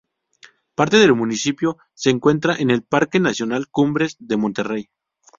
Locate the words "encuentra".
2.09-2.55